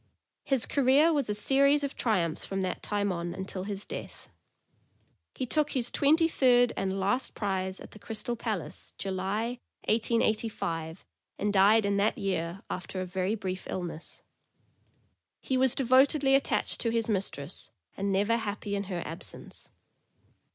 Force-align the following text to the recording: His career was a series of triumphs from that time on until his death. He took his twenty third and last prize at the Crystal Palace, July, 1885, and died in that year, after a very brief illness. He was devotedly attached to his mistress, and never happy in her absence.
His 0.43 0.65
career 0.65 1.13
was 1.13 1.29
a 1.29 1.35
series 1.35 1.83
of 1.83 1.95
triumphs 1.95 2.43
from 2.43 2.61
that 2.61 2.81
time 2.81 3.11
on 3.11 3.35
until 3.35 3.65
his 3.65 3.85
death. 3.85 4.29
He 5.35 5.45
took 5.45 5.73
his 5.73 5.91
twenty 5.91 6.27
third 6.27 6.73
and 6.75 6.99
last 6.99 7.35
prize 7.35 7.79
at 7.79 7.91
the 7.91 7.99
Crystal 7.99 8.35
Palace, 8.35 8.93
July, 8.97 9.59
1885, 9.87 11.05
and 11.37 11.53
died 11.53 11.85
in 11.85 11.97
that 11.97 12.17
year, 12.17 12.63
after 12.67 12.99
a 12.99 13.05
very 13.05 13.35
brief 13.35 13.67
illness. 13.69 14.23
He 15.39 15.55
was 15.55 15.75
devotedly 15.75 16.33
attached 16.33 16.79
to 16.79 16.89
his 16.89 17.07
mistress, 17.07 17.69
and 17.95 18.11
never 18.11 18.37
happy 18.37 18.75
in 18.75 18.85
her 18.85 19.03
absence. 19.05 19.69